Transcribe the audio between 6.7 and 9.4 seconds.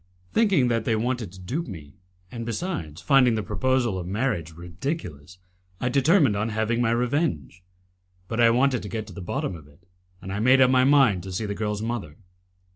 my revenge. But I wanted to get to the